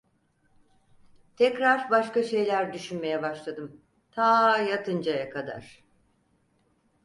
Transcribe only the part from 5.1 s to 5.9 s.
kadar.